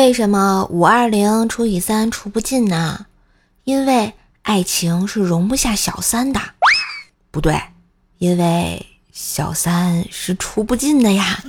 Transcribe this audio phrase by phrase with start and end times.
[0.00, 3.04] 为什么五二零除以三除不尽呢？
[3.64, 6.40] 因为爱情是容不下小三的。
[7.30, 7.60] 不对，
[8.16, 11.44] 因为小三是除不尽的呀。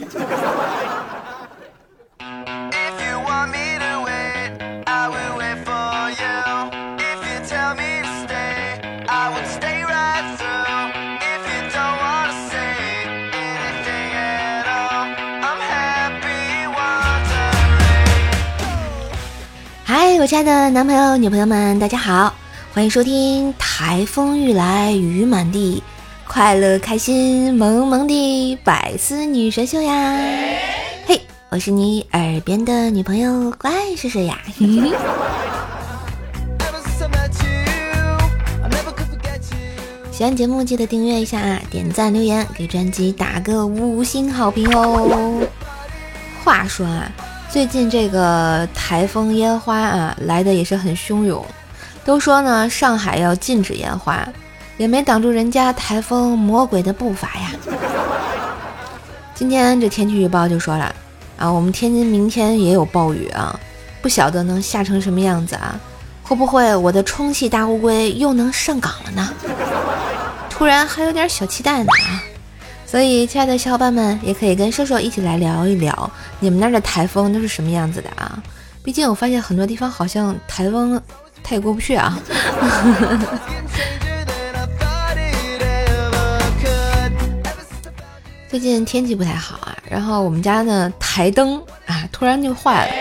[20.14, 22.34] 嗨，我亲爱的男朋友、女朋友们，大家好，
[22.74, 25.82] 欢迎收听《台风欲来雨满地，
[26.28, 30.20] 快乐开心萌萌的百思女神秀》呀！
[31.06, 34.38] 嘿，我是你耳边的女朋友，怪是谁呀？
[40.12, 45.48] 喜欢节目记得订阅一下啊，点赞留言，给专辑打个五星好评哦。
[46.44, 47.10] 话说啊。
[47.52, 51.46] 最近这个台风烟花啊，来的也是很汹涌。
[52.06, 54.26] 都说呢，上海要禁止烟花，
[54.78, 57.52] 也没挡住人家台风魔鬼的步伐呀。
[59.36, 60.96] 今天这天气预报就说了
[61.38, 63.54] 啊，我们天津明天也有暴雨啊，
[64.02, 65.78] 不晓得能下成什么样子啊？
[66.24, 69.30] 会不会我的充气大乌龟又能上岗了呢？
[70.50, 72.24] 突然还有点小期待呢啊！
[72.92, 76.12] 所以，亲爱的小伙伴们，也可以跟瘦瘦一起来聊一聊，
[76.42, 78.44] 你们那儿的台风都是什么样子的啊？
[78.84, 81.02] 毕竟我发现很多地方好像台风
[81.42, 82.20] 它也过不去啊。
[88.50, 92.94] 最近天气不太好啊，然后我们家的台灯啊突然就坏了，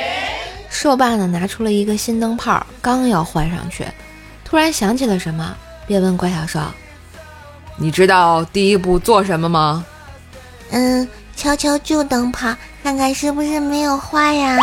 [0.70, 3.84] 瘦爸呢拿出了一个新灯泡，刚要换上去，
[4.44, 5.52] 突然想起了什么，
[5.88, 6.60] 便问怪小兽。
[7.82, 9.82] 你知道第一步做什么吗？
[10.70, 14.58] 嗯，敲敲旧灯泡，看看是不是没有坏呀。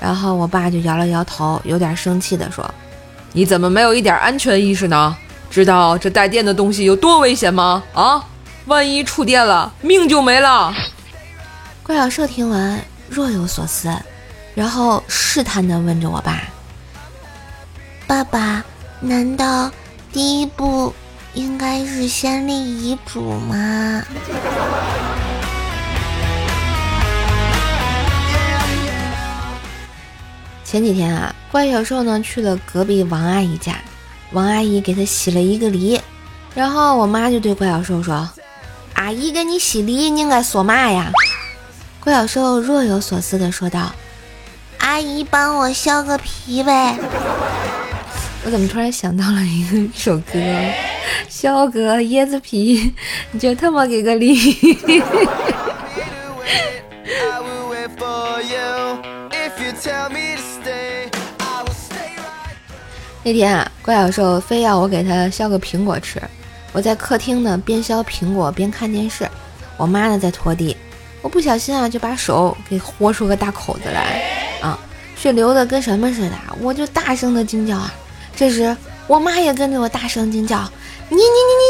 [0.00, 2.68] 然后我爸就摇了摇头，有点生气的说
[3.32, 5.14] ：“你怎么没有一点安全意识呢？
[5.50, 7.82] 知道这带电的东西有多危险吗？
[7.92, 8.24] 啊，
[8.64, 10.74] 万一触电了，命就没了。”
[11.84, 12.80] 怪小兽听完
[13.10, 13.94] 若有所思，
[14.54, 16.40] 然后试探的问着我爸
[18.08, 18.64] ：“爸爸，
[19.00, 19.70] 难道
[20.10, 20.94] 第一步？”
[21.36, 24.02] 应该是先立遗嘱吗？
[30.64, 33.74] 前几天啊，怪小兽呢去了隔壁王阿姨家，
[34.32, 36.00] 王阿姨给他洗了一个梨，
[36.54, 38.26] 然后我妈就对怪小兽说
[38.96, 41.12] ：“阿姨给你洗梨，你应该说嘛呀？”
[42.00, 43.92] 怪小兽若有所思的说道
[44.80, 46.98] ：“阿姨帮我削个皮呗。”
[48.46, 50.38] 我怎么突然想到了一个首歌？
[51.28, 52.94] 削个椰子皮，
[53.32, 54.36] 你就他妈给个梨。
[63.24, 66.22] 那天啊，怪小兽非要我给他削个苹果吃，
[66.70, 69.28] 我在客厅呢，边削苹果边看电视，
[69.76, 70.76] 我妈呢在拖地，
[71.20, 74.22] 我不小心啊就把手给豁出个大口子来，
[74.60, 74.78] 啊，
[75.16, 77.92] 血流的跟什么似的，我就大声的惊叫啊，
[78.36, 78.76] 这时
[79.06, 80.58] 我妈也跟着我大声惊叫。
[81.08, 81.24] 你你你你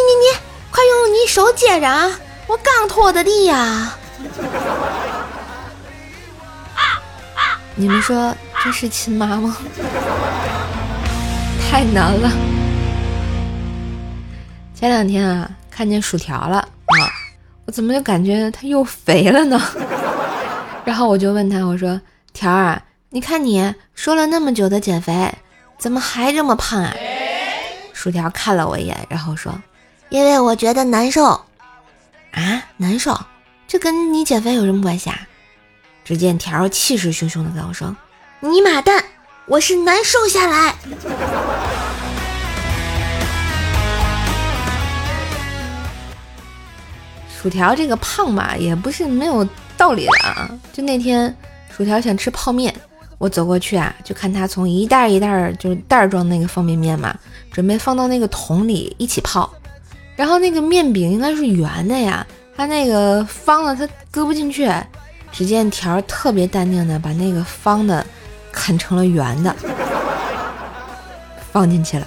[0.08, 0.26] 你你，
[0.70, 2.10] 快用你手接着啊！
[2.48, 3.94] 我刚拖的地呀。
[7.76, 8.34] 你们说
[8.64, 9.56] 这是亲妈吗？
[11.70, 12.30] 太难了。
[14.74, 16.66] 前两天啊，看见薯条了啊，
[17.66, 19.60] 我怎么就感觉它又肥了呢？
[20.84, 22.00] 然后我就问他，我说
[22.32, 25.12] ：“条儿，你看你说了那么久的减肥，
[25.78, 26.94] 怎么还这么胖啊？”
[27.92, 29.60] 薯条看了我一眼，然后说
[30.10, 31.24] ：“因为我觉得难受
[32.32, 33.18] 啊，难受，
[33.66, 35.18] 这跟你减肥有什么关系啊？”
[36.04, 37.96] 只见条气势汹汹的跟我说
[38.40, 39.04] ：“你妈蛋，
[39.46, 40.74] 我是难受下来。”
[47.42, 50.48] 薯条这个胖嘛，也不是没有道理的啊。
[50.72, 51.36] 就那天，
[51.76, 52.74] 薯条想吃泡面。
[53.18, 57.14] 我走过去啊，就看他从一袋一袋就是袋装那个方便面嘛，
[57.50, 59.50] 准备放到那个桶里一起泡。
[60.14, 62.26] 然后那个面饼应该是圆的呀，
[62.56, 64.70] 他那个方的他搁不进去。
[65.32, 68.06] 只见条特别淡定的把那个方的
[68.50, 69.54] 啃成了圆的，
[71.52, 72.06] 放进去了。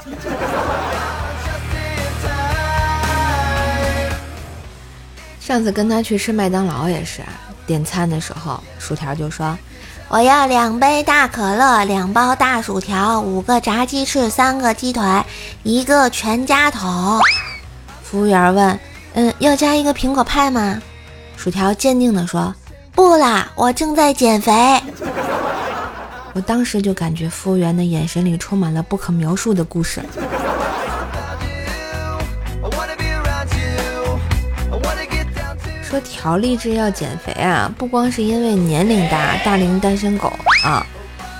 [5.39, 7.21] 上次跟他去吃麦当劳也是，
[7.67, 9.55] 点餐的时候，薯条就说。
[10.07, 15.03] 我要两杯大可乐，两包大薯条，五个炸鸡翅，三个鸡腿，
[15.63, 17.21] 一个全家桶。
[18.01, 18.79] 服务员问
[19.13, 20.81] ：“嗯，要加一个苹果派吗？”
[21.37, 22.53] 薯条坚定地说
[22.93, 24.51] ：“不啦，我正在减肥。
[26.33, 30.01] ”我当时就感觉服务员的眼神里充满了不可描述的故事。
[35.89, 40.31] 说条励志要减肥啊，不光是因为年龄大，大龄单身狗
[40.63, 40.85] 啊，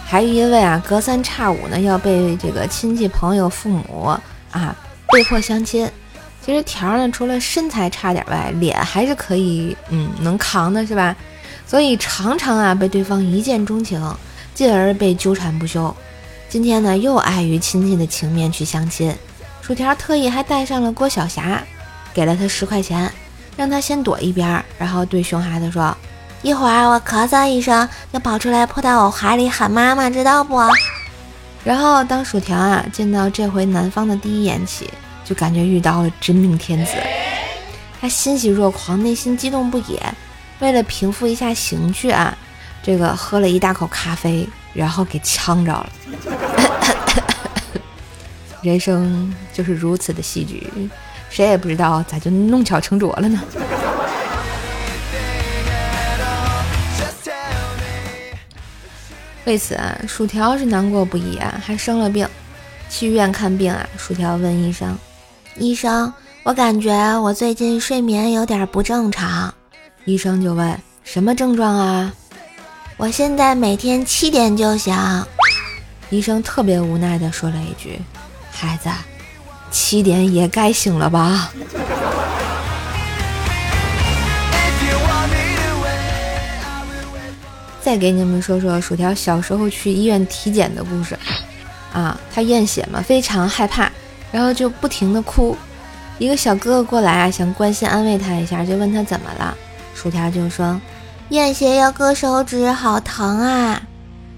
[0.03, 4.11] 还因为啊隔三差五呢要被这个亲戚朋友、父母
[4.49, 4.75] 啊
[5.09, 5.87] 被迫相亲。
[6.43, 11.15] 其实条呢除了身材差点外，脸还是可以，嗯，能扛的是吧？
[11.67, 14.01] 所以常常啊被对方一见钟情，
[14.55, 15.95] 进而被纠缠不休。
[16.49, 19.13] 今天呢又碍于亲戚的情面去相亲，
[19.61, 21.61] 薯条特意还带上了郭晓霞，
[22.15, 23.11] 给了他十块钱。
[23.59, 25.93] 让他先躲一边，然后对熊孩子说
[26.41, 30.57] ：“一会儿我咳嗽一声，就跑出来扑到我怀里喊妈妈，知道不？”
[31.65, 34.89] 然后当薯条啊见到这回南方的第一眼起，
[35.25, 36.93] 就感觉遇到了真命天子，
[37.99, 39.99] 他欣喜若狂，内心激动不已。
[40.59, 42.33] 为了平复一下情绪啊，
[42.81, 45.89] 这个喝了一大口咖啡，然后给呛着了。
[48.63, 50.71] 人生就是如此的戏剧。
[51.29, 53.39] 谁也不知道咋就弄巧成拙了呢？
[59.45, 62.27] 为此啊，薯条是难过不已啊，还生了病，
[62.87, 63.87] 去医院看病啊。
[63.97, 64.95] 薯条问医生
[65.57, 69.51] ：“医生，我感觉我最近睡眠有点不正常。”
[70.05, 72.13] 医生就问：“什么症状啊
[72.97, 74.95] ？”“我现在每天七点就醒。”
[76.11, 77.99] 医生特别无奈地说了一句
[78.51, 78.89] ：“孩子。”
[79.71, 81.51] 七点也该醒了吧？
[87.81, 91.17] 再给你们说说薯条小时候去医院体检的故事
[91.91, 93.89] 啊，他验血嘛，非常害怕，
[94.31, 95.57] 然后就不停的哭。
[96.19, 99.57] 一个小哥哥过来啊，想关心安慰他一下，就问他怎么了。
[99.95, 100.79] 薯条就说
[101.29, 103.81] ：“验血要割手指，好疼啊！”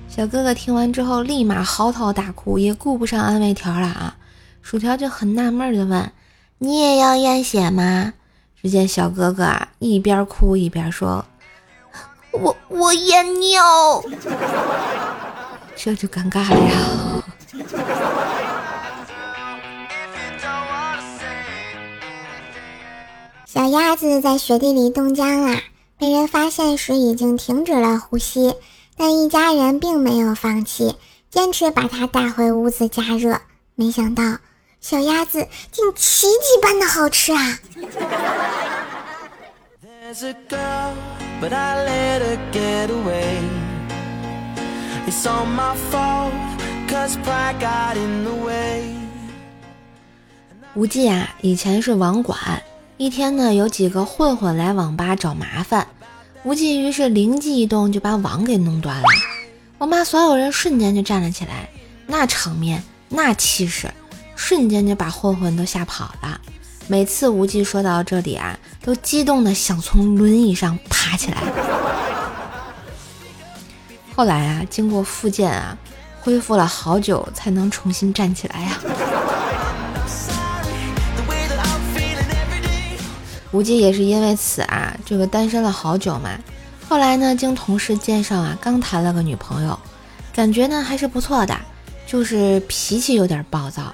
[0.08, 4.16] 小哥哥听完之后，立马嚎啕大哭，也顾不上安慰条了啊。
[4.62, 6.12] 薯条就很纳闷的问
[6.60, 8.14] ：“你也要验血吗？”
[8.62, 11.26] 只见小哥哥啊一边哭一边说
[12.32, 14.04] ：“我我验尿。
[15.76, 17.24] ”这就尴尬了呀。
[23.46, 25.60] 小鸭子在雪地里冻僵了，
[25.98, 28.56] 被人发现时已经停止了呼吸，
[28.96, 30.96] 但一家人并没有放弃，
[31.30, 33.42] 坚持把它带回屋子加热。
[33.76, 34.38] 没想到。
[34.82, 37.60] 小鸭子竟奇迹般的好吃啊！
[50.74, 52.64] 无忌啊，以前是网管。
[52.98, 55.88] 一天呢，有几个混混来网吧找麻烦，
[56.44, 59.04] 无忌于是灵机一动，就把网给弄断了。
[59.78, 61.70] 网吧所有人瞬间就站了起来，
[62.08, 63.88] 那场面，那气势。
[64.44, 66.42] 瞬间就把混混都吓跑了。
[66.88, 71.38] 每次无忌说到这里啊，都激动的想从轮椅上爬起来。
[74.16, 75.78] 后来啊，经过复健啊，
[76.20, 78.80] 恢复了好久才能重新站起来呀。
[83.54, 86.32] 无忌也是因为此啊，这个单身了好久嘛。
[86.90, 89.80] 后来呢，经同事介绍啊，刚谈了个女朋友，
[90.34, 91.56] 感觉呢还是不错的，
[92.08, 93.94] 就是脾气有点暴躁。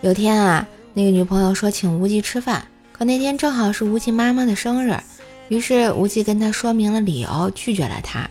[0.00, 0.64] 有天啊，
[0.94, 4.96] 那个女朋友说请无忌吃饭，可那天正好是无忌妈妈的生日，
[5.48, 8.24] 于是无忌跟她说明了理由，拒绝了她。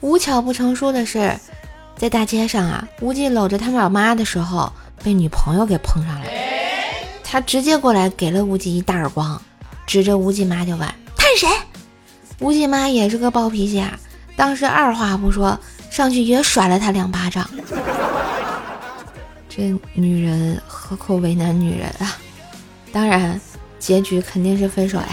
[0.00, 1.36] 无巧不成书的是，
[1.96, 6.26] 在大街上啊，无忌搂着他老妈的时候，被女朋友给碰上了，
[7.24, 9.42] 他直接过来给了无忌一大耳光，
[9.84, 11.48] 指着无忌妈就问：“他是谁？”
[12.38, 13.98] 无忌妈也是个暴脾气啊，
[14.36, 15.58] 当时二话不说，
[15.90, 17.48] 上去也甩了他两巴掌。
[19.54, 22.16] 这女人何苦为难女人啊？
[22.90, 23.38] 当然，
[23.78, 25.08] 结局肯定是分手呀。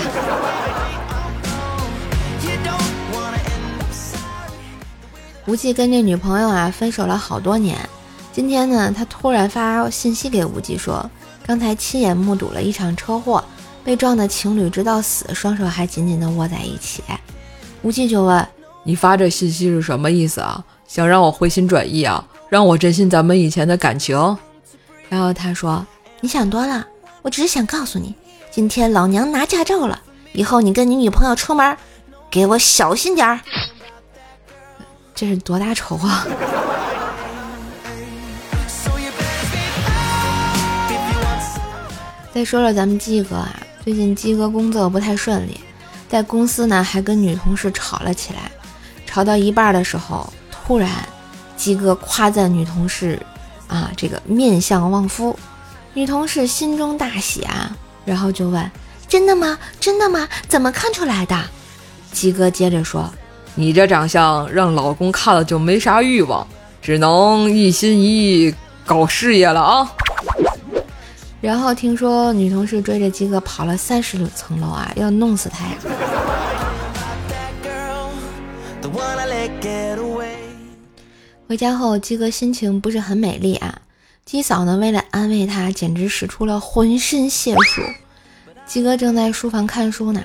[5.46, 7.78] 无忌跟这女朋友啊分手了好多年，
[8.32, 11.10] 今天呢，他突然发信息给无忌说，
[11.46, 13.44] 刚才亲眼目睹了一场车祸，
[13.84, 17.04] 被撞的情侣直到死，双手还紧紧的握在一起。
[17.82, 18.48] 无忌就问
[18.86, 20.64] ：“你发这信息是什么意思啊？
[20.88, 24.18] 想让我回心转意啊？”让我珍惜咱们以前的感情，
[25.08, 25.86] 然后他说
[26.20, 26.84] ：“你想多了，
[27.22, 28.16] 我只是想告诉你，
[28.50, 30.02] 今天老娘拿驾照了，
[30.34, 31.78] 以后你跟你女朋友出门，
[32.32, 33.40] 给我小心点儿。
[35.14, 36.26] ”这是多大仇啊！
[42.34, 45.60] 再说说咱们鸡哥啊，最近鸡哥工作不太顺利，
[46.08, 48.52] 在公司呢还跟女同事吵了起来，
[49.06, 50.34] 吵到一半的时候，
[50.66, 50.90] 突然。
[51.60, 53.22] 鸡哥夸赞女同事
[53.68, 55.38] 啊，这个面相旺夫，
[55.94, 57.76] 女同事心中大喜啊，
[58.06, 58.72] 然后就问
[59.10, 59.60] ：“真的吗？
[59.78, 60.26] 真的吗？
[60.48, 61.38] 怎么看出来的？”
[62.14, 63.12] 鸡哥接着说
[63.56, 66.48] ：“你这长相让老公看了就没啥欲望，
[66.82, 69.92] 只能一心一意搞事业了啊。”
[71.42, 76.09] 然后听说女同事追着鸡哥跑了三十层楼啊，要弄死他呀！
[81.50, 83.82] 回家后，鸡哥心情不是很美丽啊。
[84.24, 87.82] 鸡嫂呢，为了安慰他，简直使出了浑身解数。
[88.68, 90.22] 鸡哥正在书房看书呢，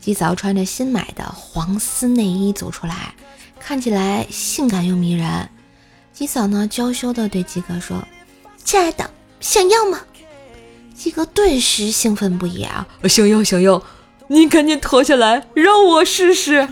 [0.00, 3.14] 鸡嫂穿着新买的黄丝内衣走出来，
[3.60, 5.48] 看起来性感又迷人。
[6.12, 8.02] 鸡嫂呢，娇羞地对鸡哥说
[8.64, 10.00] ：“亲爱的，想要吗？”
[10.92, 12.84] 鸡哥顿时兴奋不已啊！
[13.04, 13.80] 想要想要，
[14.26, 16.68] 你赶紧脱下来让我试试。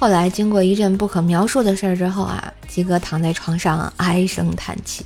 [0.00, 5.04] 后来经过一阵不可描述的事儿之后啊，鸡哥躺在床上唉声叹气。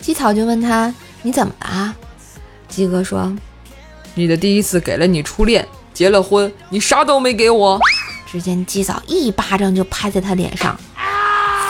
[0.00, 1.94] 鸡草就问他：“你怎么了？”
[2.68, 3.32] 鸡哥说
[4.12, 7.78] ：“你的第一次给了你初恋，结了婚，你啥都没给我。”
[8.26, 10.76] 只见鸡嫂一巴掌就拍在他脸上。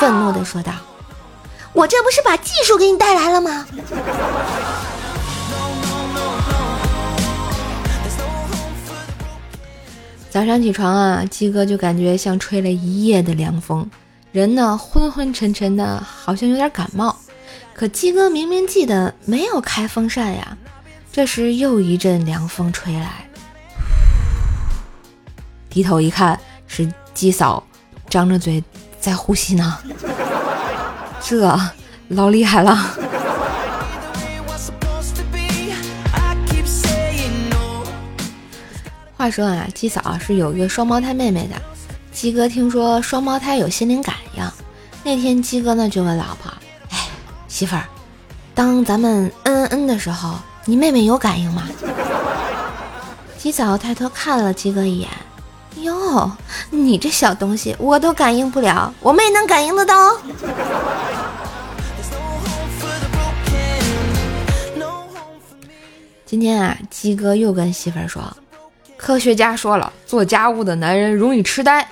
[0.00, 0.72] 愤怒地说道
[1.74, 3.66] ：“我这不是把技术给你带来了吗？”
[10.34, 13.88] 早上起床啊，鸡哥就感觉像吹了一夜的凉风，
[14.32, 17.14] 人呢昏昏沉沉的，好像有点感冒。
[17.72, 20.58] 可鸡哥明明记得没有开风扇呀。
[21.12, 23.28] 这时又一阵凉风吹来，
[25.70, 26.36] 低头一看，
[26.66, 27.62] 是鸡嫂
[28.10, 28.60] 张着嘴。
[28.98, 29.78] 在呼吸呢，
[31.22, 31.56] 这
[32.08, 32.76] 老厉害了。
[39.24, 41.54] 话说啊，鸡嫂是有一个双胞胎妹妹的。
[42.12, 44.46] 鸡哥听说双胞胎有心灵感应，
[45.02, 46.52] 那天鸡哥呢就问老婆
[46.92, 47.08] ：“哎，
[47.48, 47.88] 媳妇儿，
[48.54, 50.34] 当咱们嗯嗯嗯的时候，
[50.66, 51.66] 你妹妹有感应吗？”
[53.38, 55.08] 鸡嫂抬头看了鸡哥一眼。
[55.76, 56.30] 哟，
[56.68, 60.18] 你这小东西，我都感应不了，我妹能感应得到。
[66.26, 68.22] 今天啊，鸡哥又跟媳妇儿说，
[69.04, 71.86] 科学家说了，做家务的男人容易痴呆。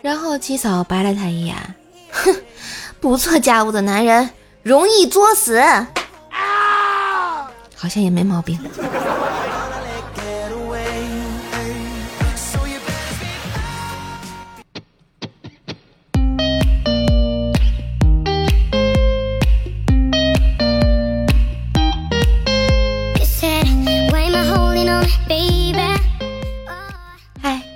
[0.00, 1.56] 然后七嫂白了他一眼，
[2.12, 2.32] 哼，
[3.00, 4.30] 不做家务的男人
[4.62, 5.56] 容易作死。
[5.56, 5.88] 啊
[7.74, 8.56] 好像也没毛病。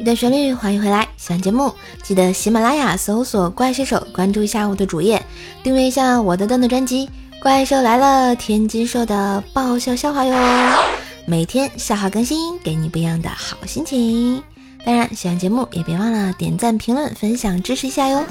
[0.09, 1.07] 的旋律，欢迎回来！
[1.19, 1.71] 喜欢节目
[2.03, 5.23] 记得喜马拉雅搜索“怪兽手”，关注一下我的主页，
[5.63, 7.07] 订阅一下我的段子专辑
[7.43, 10.35] 《怪兽来了》，天津兽的爆笑笑话哟！
[11.27, 14.43] 每天笑话更新，给你不一样的好心情。
[14.83, 18.25] 当然，喜欢节目也别忘了点赞、评论、分享，支持一下哟！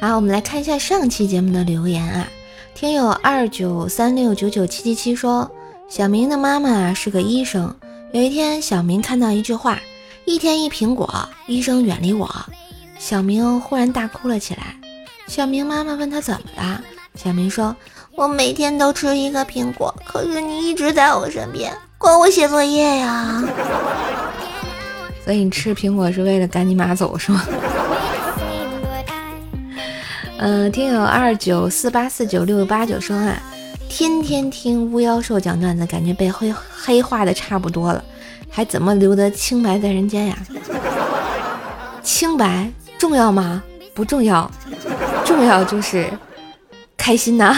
[0.00, 2.26] 好，我们来看一下上期节目的留言啊，
[2.74, 5.50] 听友二九三六九九七七七说。
[5.88, 7.74] 小明的妈妈是个医生。
[8.12, 9.80] 有一天，小明看到一句话
[10.26, 12.28] ：“一天一苹果，医生远离我。”
[12.98, 14.76] 小明忽然大哭了起来。
[15.26, 16.82] 小明妈妈问他怎么了，
[17.14, 17.74] 小明说
[18.14, 23.42] ：“我每天都吃一个苹果，可是你一直在我身边，管我写作业呀。”
[25.24, 27.42] 所以你吃苹果是为了赶你妈走是吗？
[30.36, 33.42] 嗯， 听友二九四八四九六八九说啊。
[33.88, 38.04] 天天听巫妖兽讲段子，感觉被黑黑化的差不多了，
[38.50, 40.36] 还怎么留得清白在人间呀？
[42.02, 43.62] 清白重要吗？
[43.94, 44.48] 不重要，
[45.24, 46.06] 重要就是
[46.96, 47.56] 开心呐。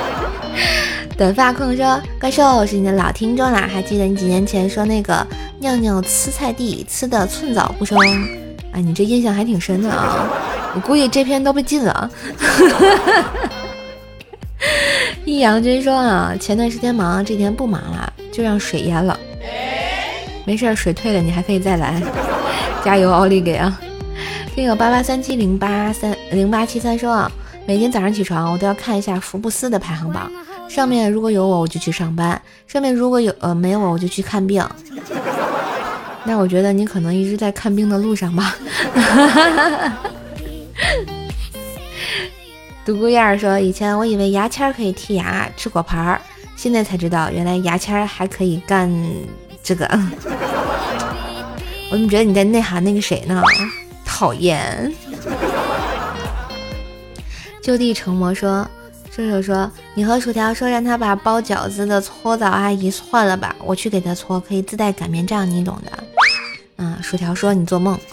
[1.16, 5.26] 短发控说：“怪兽是你的老听众啦，还记得你几年前说那个
[5.60, 7.98] 尿尿呲菜地呲的寸草不生？
[8.72, 10.28] 哎，你这印象还挺深的啊！
[10.74, 12.10] 我估计这篇都被禁了。”
[15.26, 19.18] 易阳君说啊，前段时间忙，这天不忙了，就让水淹了。
[20.44, 22.00] 没事，水退了，你还可以再来。
[22.84, 23.76] 加油，奥利给啊！
[24.54, 27.30] 听友八八三七零八三零八七三说啊，
[27.66, 30.30] 每天早上起床，我都要看一下福布斯的排行榜，
[30.68, 34.64] 上面如果有我，我就去上班；上面如果有呃没有我，我就去看病。
[36.22, 38.56] 那我觉得你可能一直在看病的路上吧。
[38.94, 39.92] 哈哈哈哈
[42.86, 46.20] 独孤雁说：“以前我以为牙签可以剔牙，吃果盘儿，
[46.54, 48.88] 现在才知道原来牙签还可以干
[49.60, 49.84] 这个。
[51.90, 53.42] 我怎么觉得你在内涵那个谁呢？
[54.04, 54.92] 讨厌。
[57.60, 58.64] 就地成魔说，
[59.10, 65.90] 射手说，你和薯条说让他把包饺子的搓澡阿姨换了吧，我去给他搓，可以自带擀面杖，你懂的。
[66.76, 67.98] 嗯，薯条说你做梦。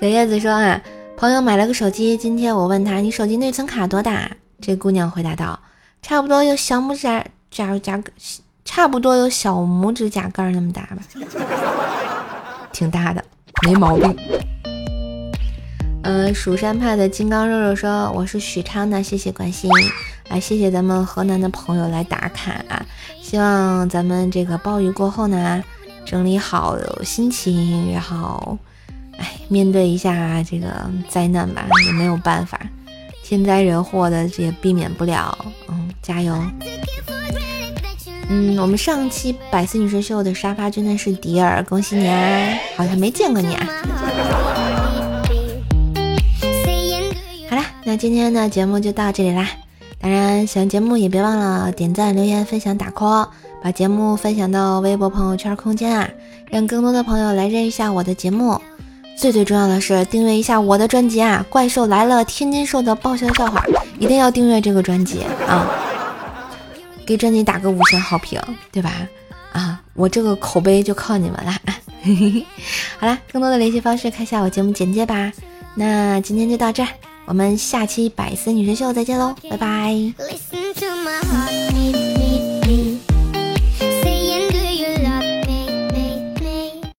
[0.00, 0.82] 小叶子说啊，
[1.16, 4.30] 朋友买了个手机，今天我问他你手机内存卡多大？
[4.60, 5.58] 这姑娘回答道，
[6.02, 7.08] 差不多有小拇指
[7.50, 8.02] 甲甲
[8.66, 10.98] 差不多有小拇指甲盖那么大吧，
[12.70, 13.24] 挺大的，
[13.66, 14.14] 没毛病。
[16.02, 19.70] 嗯，蜀山派的金刚肉肉说：“我是许昌的，谢谢关心，
[20.28, 22.84] 啊，谢谢咱们河南的朋友来打卡啊！
[23.22, 25.64] 希望咱们这个暴雨过后呢，
[26.04, 28.58] 整理好心情，然后，
[29.18, 32.60] 哎，面对一下这个灾难吧，也没有办法，
[33.22, 35.36] 天灾人祸的这也避免不了，
[35.68, 36.36] 嗯，加油。”
[38.28, 42.58] 嗯，我们上期百思女神秀的沙发真的是迪尔，恭喜你啊！
[42.76, 43.66] 好像没见过你啊。
[47.48, 49.48] 好啦，那今天的节目就到这里啦。
[50.00, 53.28] 当然，喜欢节目也别忘了点赞、留言、分享、打 call，
[53.62, 56.10] 把节目分享到微博、朋友圈空间啊，
[56.50, 58.60] 让更多的朋友来认识一下我的节目。
[59.18, 63.64] 最最重要的是订阅一下我的专辑啊，《怪兽来了》天津兽的爆笑笑话，
[63.98, 65.66] 一定要订阅这个专辑啊！
[67.06, 68.92] 给专辑打个五星好评，对吧？
[69.52, 71.54] 啊，我这个口碑就靠你们了。
[72.98, 75.32] 好了，更多的联系方式看下我节目简介吧。
[75.74, 76.88] 那今天就到这儿，
[77.24, 79.94] 我们下期百思女神秀再见喽，拜拜。